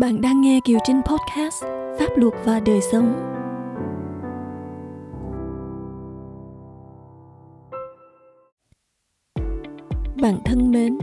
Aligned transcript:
Bạn 0.00 0.20
đang 0.20 0.40
nghe 0.40 0.60
Kiều 0.64 0.78
Trinh 0.84 1.00
Podcast 1.06 1.64
Pháp 1.98 2.08
luật 2.16 2.34
và 2.44 2.60
đời 2.60 2.80
sống. 2.92 3.12
Bạn 10.22 10.38
thân 10.44 10.70
mến, 10.70 10.98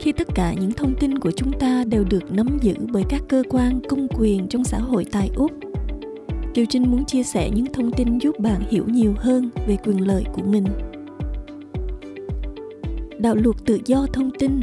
khi 0.00 0.12
tất 0.12 0.28
cả 0.34 0.54
những 0.60 0.72
thông 0.72 0.94
tin 1.00 1.18
của 1.18 1.30
chúng 1.30 1.52
ta 1.52 1.84
đều 1.86 2.04
được 2.04 2.32
nắm 2.32 2.58
giữ 2.60 2.74
bởi 2.92 3.04
các 3.08 3.22
cơ 3.28 3.42
quan 3.50 3.80
công 3.88 4.08
quyền 4.18 4.48
trong 4.48 4.64
xã 4.64 4.78
hội 4.78 5.06
tại 5.12 5.30
Úc, 5.34 5.50
Kiều 6.54 6.64
Trinh 6.68 6.90
muốn 6.90 7.04
chia 7.04 7.22
sẻ 7.22 7.50
những 7.50 7.72
thông 7.72 7.90
tin 7.92 8.18
giúp 8.18 8.38
bạn 8.38 8.60
hiểu 8.68 8.84
nhiều 8.86 9.14
hơn 9.16 9.50
về 9.66 9.76
quyền 9.84 10.06
lợi 10.06 10.24
của 10.32 10.42
mình. 10.42 10.64
Đạo 13.18 13.34
luật 13.34 13.56
tự 13.66 13.78
do 13.84 14.06
thông 14.12 14.30
tin, 14.38 14.60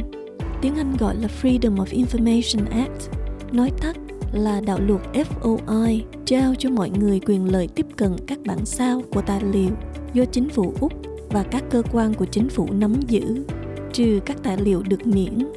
tiếng 0.62 0.74
Anh 0.74 0.96
gọi 0.98 1.16
là 1.16 1.28
Freedom 1.42 1.76
of 1.76 2.04
Information 2.04 2.70
Act, 2.70 3.15
nói 3.52 3.72
tắt 3.82 3.96
là 4.32 4.60
đạo 4.60 4.78
luật 4.80 5.00
FOI 5.12 6.00
trao 6.24 6.54
cho 6.58 6.70
mọi 6.70 6.90
người 6.90 7.20
quyền 7.26 7.52
lợi 7.52 7.68
tiếp 7.74 7.86
cận 7.96 8.16
các 8.26 8.38
bản 8.46 8.66
sao 8.66 9.02
của 9.10 9.22
tài 9.22 9.40
liệu 9.52 9.70
do 10.12 10.24
chính 10.24 10.48
phủ 10.48 10.74
Úc 10.80 10.92
và 11.30 11.42
các 11.42 11.64
cơ 11.70 11.82
quan 11.92 12.14
của 12.14 12.24
chính 12.24 12.48
phủ 12.48 12.68
nắm 12.72 13.00
giữ, 13.08 13.44
trừ 13.92 14.20
các 14.24 14.36
tài 14.42 14.58
liệu 14.58 14.82
được 14.82 15.06
miễn. 15.06 15.52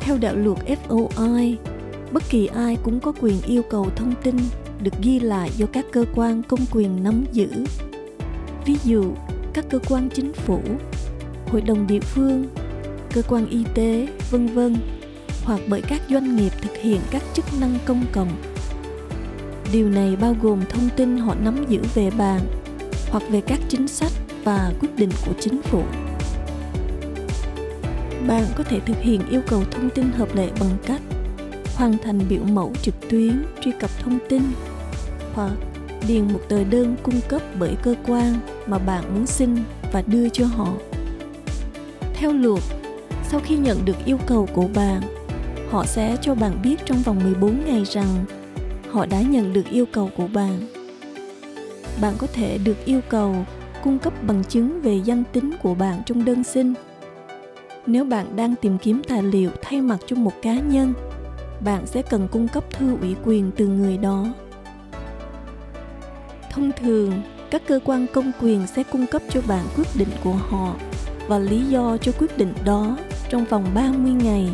Theo 0.00 0.18
đạo 0.20 0.36
luật 0.36 0.58
FOI, 0.88 1.56
bất 2.12 2.22
kỳ 2.30 2.46
ai 2.46 2.76
cũng 2.82 3.00
có 3.00 3.12
quyền 3.20 3.40
yêu 3.46 3.62
cầu 3.70 3.86
thông 3.96 4.14
tin 4.22 4.36
được 4.82 4.94
ghi 5.02 5.20
lại 5.20 5.50
do 5.56 5.66
các 5.66 5.86
cơ 5.92 6.04
quan 6.14 6.42
công 6.42 6.60
quyền 6.70 7.04
nắm 7.04 7.24
giữ. 7.32 7.48
Ví 8.66 8.76
dụ, 8.84 9.04
các 9.52 9.64
cơ 9.70 9.78
quan 9.88 10.08
chính 10.14 10.32
phủ, 10.32 10.60
hội 11.46 11.60
đồng 11.60 11.86
địa 11.86 12.00
phương, 12.00 12.44
cơ 13.12 13.22
quan 13.28 13.48
y 13.48 13.64
tế, 13.74 14.08
vân 14.30 14.46
vân 14.46 14.76
hoặc 15.48 15.60
bởi 15.68 15.82
các 15.82 16.02
doanh 16.10 16.36
nghiệp 16.36 16.52
thực 16.60 16.76
hiện 16.76 17.00
các 17.10 17.22
chức 17.34 17.44
năng 17.60 17.78
công 17.84 18.04
cộng. 18.12 18.28
Điều 19.72 19.88
này 19.88 20.16
bao 20.16 20.36
gồm 20.42 20.60
thông 20.68 20.88
tin 20.96 21.16
họ 21.16 21.34
nắm 21.34 21.64
giữ 21.68 21.80
về 21.94 22.10
bạn 22.10 22.40
hoặc 23.10 23.22
về 23.30 23.40
các 23.40 23.60
chính 23.68 23.88
sách 23.88 24.12
và 24.44 24.72
quyết 24.80 24.88
định 24.96 25.10
của 25.26 25.32
chính 25.40 25.62
phủ. 25.62 25.82
Bạn 28.26 28.44
có 28.56 28.64
thể 28.64 28.80
thực 28.80 28.96
hiện 29.00 29.20
yêu 29.30 29.40
cầu 29.46 29.62
thông 29.70 29.90
tin 29.90 30.12
hợp 30.12 30.34
lệ 30.34 30.48
bằng 30.60 30.76
cách 30.86 31.00
hoàn 31.76 31.98
thành 31.98 32.20
biểu 32.28 32.42
mẫu 32.44 32.72
trực 32.82 32.94
tuyến, 33.08 33.44
truy 33.64 33.72
cập 33.80 33.90
thông 33.98 34.18
tin 34.28 34.42
hoặc 35.34 35.52
điền 36.08 36.32
một 36.32 36.40
tờ 36.48 36.64
đơn 36.64 36.96
cung 37.02 37.20
cấp 37.28 37.42
bởi 37.58 37.76
cơ 37.82 37.94
quan 38.06 38.34
mà 38.66 38.78
bạn 38.78 39.14
muốn 39.14 39.26
xin 39.26 39.56
và 39.92 40.02
đưa 40.06 40.28
cho 40.28 40.46
họ. 40.46 40.72
Theo 42.14 42.32
luật, 42.32 42.62
sau 43.28 43.40
khi 43.44 43.56
nhận 43.56 43.84
được 43.84 43.96
yêu 44.04 44.18
cầu 44.26 44.48
của 44.54 44.68
bạn 44.74 45.17
họ 45.70 45.84
sẽ 45.86 46.16
cho 46.20 46.34
bạn 46.34 46.62
biết 46.62 46.76
trong 46.84 47.02
vòng 47.02 47.24
14 47.24 47.64
ngày 47.66 47.84
rằng 47.84 48.24
họ 48.90 49.06
đã 49.06 49.20
nhận 49.20 49.52
được 49.52 49.64
yêu 49.70 49.86
cầu 49.92 50.10
của 50.16 50.28
bạn. 50.34 50.60
Bạn 52.00 52.14
có 52.18 52.26
thể 52.26 52.58
được 52.58 52.84
yêu 52.84 53.00
cầu 53.08 53.36
cung 53.84 53.98
cấp 53.98 54.12
bằng 54.26 54.44
chứng 54.44 54.80
về 54.80 55.00
danh 55.04 55.22
tính 55.32 55.50
của 55.62 55.74
bạn 55.74 56.02
trong 56.06 56.24
đơn 56.24 56.44
xin. 56.44 56.74
Nếu 57.86 58.04
bạn 58.04 58.36
đang 58.36 58.54
tìm 58.56 58.78
kiếm 58.78 59.02
tài 59.08 59.22
liệu 59.22 59.50
thay 59.62 59.80
mặt 59.80 59.98
cho 60.06 60.16
một 60.16 60.32
cá 60.42 60.54
nhân, 60.54 60.92
bạn 61.64 61.86
sẽ 61.86 62.02
cần 62.02 62.28
cung 62.32 62.48
cấp 62.48 62.64
thư 62.70 62.96
ủy 63.00 63.16
quyền 63.24 63.50
từ 63.56 63.66
người 63.66 63.98
đó. 63.98 64.26
Thông 66.50 66.70
thường, 66.72 67.12
các 67.50 67.62
cơ 67.66 67.80
quan 67.84 68.06
công 68.12 68.32
quyền 68.40 68.66
sẽ 68.66 68.82
cung 68.82 69.06
cấp 69.06 69.22
cho 69.30 69.40
bạn 69.48 69.64
quyết 69.76 69.86
định 69.94 70.08
của 70.24 70.34
họ 70.34 70.74
và 71.28 71.38
lý 71.38 71.64
do 71.64 71.96
cho 71.96 72.12
quyết 72.18 72.38
định 72.38 72.52
đó 72.64 72.96
trong 73.28 73.44
vòng 73.44 73.64
30 73.74 74.12
ngày 74.12 74.50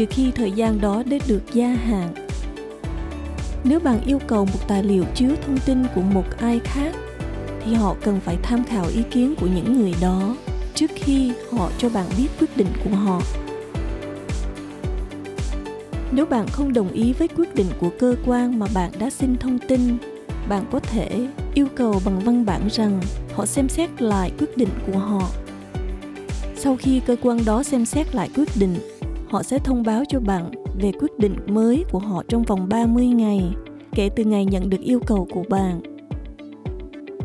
trừ 0.00 0.06
khi 0.10 0.30
thời 0.30 0.52
gian 0.52 0.80
đó 0.80 1.02
đã 1.10 1.16
được 1.28 1.42
gia 1.52 1.68
hạn. 1.68 2.14
Nếu 3.64 3.80
bạn 3.80 4.00
yêu 4.06 4.18
cầu 4.26 4.44
một 4.44 4.68
tài 4.68 4.82
liệu 4.82 5.04
chứa 5.14 5.34
thông 5.46 5.58
tin 5.58 5.84
của 5.94 6.00
một 6.00 6.24
ai 6.38 6.60
khác, 6.64 6.94
thì 7.64 7.74
họ 7.74 7.96
cần 8.02 8.20
phải 8.20 8.38
tham 8.42 8.64
khảo 8.64 8.86
ý 8.94 9.02
kiến 9.10 9.34
của 9.40 9.46
những 9.46 9.80
người 9.80 9.94
đó 10.00 10.36
trước 10.74 10.90
khi 10.94 11.32
họ 11.52 11.70
cho 11.78 11.88
bạn 11.88 12.06
biết 12.18 12.28
quyết 12.40 12.56
định 12.56 12.66
của 12.84 12.96
họ. 12.96 13.22
Nếu 16.12 16.26
bạn 16.26 16.46
không 16.52 16.72
đồng 16.72 16.92
ý 16.92 17.12
với 17.12 17.28
quyết 17.28 17.54
định 17.54 17.68
của 17.80 17.90
cơ 17.98 18.14
quan 18.26 18.58
mà 18.58 18.66
bạn 18.74 18.90
đã 18.98 19.10
xin 19.10 19.36
thông 19.36 19.58
tin, 19.58 19.80
bạn 20.48 20.64
có 20.72 20.80
thể 20.80 21.28
yêu 21.54 21.66
cầu 21.76 22.02
bằng 22.04 22.20
văn 22.20 22.46
bản 22.46 22.68
rằng 22.70 23.00
họ 23.34 23.46
xem 23.46 23.68
xét 23.68 24.02
lại 24.02 24.32
quyết 24.38 24.56
định 24.56 24.70
của 24.86 24.98
họ. 24.98 25.28
Sau 26.56 26.76
khi 26.76 27.00
cơ 27.06 27.16
quan 27.22 27.44
đó 27.44 27.62
xem 27.62 27.86
xét 27.86 28.14
lại 28.14 28.30
quyết 28.34 28.48
định 28.56 28.76
họ 29.30 29.42
sẽ 29.42 29.58
thông 29.58 29.82
báo 29.82 30.04
cho 30.08 30.20
bạn 30.20 30.50
về 30.80 30.92
quyết 30.92 31.18
định 31.18 31.36
mới 31.46 31.84
của 31.90 31.98
họ 31.98 32.22
trong 32.28 32.42
vòng 32.42 32.68
30 32.68 33.06
ngày 33.06 33.54
kể 33.94 34.10
từ 34.16 34.24
ngày 34.24 34.44
nhận 34.44 34.70
được 34.70 34.80
yêu 34.80 35.00
cầu 35.06 35.28
của 35.32 35.44
bạn. 35.48 35.80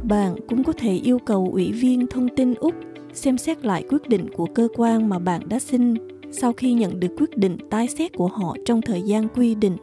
Bạn 0.04 0.36
cũng 0.50 0.64
có 0.64 0.74
thể 0.74 0.94
yêu 0.94 1.20
cầu 1.20 1.50
ủy 1.54 1.72
viên 1.72 2.08
thông 2.08 2.36
tin 2.36 2.54
Úc 2.54 2.76
xem 3.14 3.38
xét 3.38 3.66
lại 3.66 3.84
quyết 3.90 4.10
định 4.10 4.28
của 4.36 4.46
cơ 4.46 4.68
quan 4.76 5.10
mà 5.10 5.20
bạn 5.20 5.50
đã 5.50 5.60
xin 5.60 5.94
sau 6.32 6.54
khi 6.54 6.74
nhận 6.74 7.00
được 7.00 7.16
quyết 7.18 7.38
định 7.38 7.58
tái 7.70 7.88
xét 7.88 8.14
của 8.14 8.28
họ 8.28 8.56
trong 8.66 8.82
thời 8.82 9.02
gian 9.02 9.28
quy 9.36 9.56
định. 9.56 9.78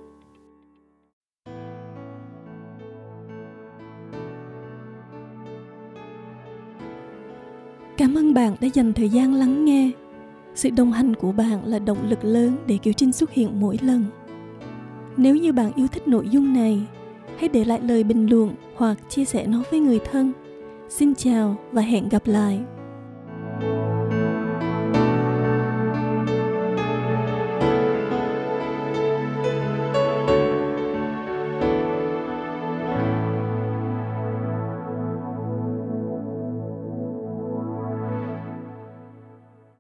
Cảm 7.97 8.15
ơn 8.15 8.35
bạn 8.35 8.57
đã 8.61 8.69
dành 8.75 8.93
thời 8.93 9.09
gian 9.09 9.35
lắng 9.35 9.65
nghe 9.65 9.91
sự 10.55 10.71
đồng 10.71 10.93
hành 10.93 11.15
của 11.15 11.33
bạn 11.33 11.67
là 11.67 11.79
động 11.79 12.09
lực 12.09 12.25
lớn 12.25 12.57
để 12.67 12.79
Kiều 12.79 12.93
Trinh 12.93 13.13
xuất 13.13 13.33
hiện 13.33 13.61
mỗi 13.61 13.79
lần. 13.83 14.05
Nếu 15.17 15.37
như 15.37 15.53
bạn 15.53 15.73
yêu 15.77 15.87
thích 15.87 16.09
nội 16.09 16.29
dung 16.29 16.55
này, 16.55 16.81
hãy 17.39 17.49
để 17.49 17.65
lại 17.65 17.81
lời 17.81 18.05
bình 18.05 18.27
luận 18.27 18.55
hoặc 18.77 18.95
chia 19.09 19.25
sẻ 19.25 19.47
nó 19.47 19.63
với 19.71 19.81
người 19.81 20.01
thân. 20.13 20.33
Xin 20.89 21.15
chào 21.15 21.57
và 21.73 21.83
hẹn 21.83 22.09
gặp 22.09 22.27
lại. 22.27 22.61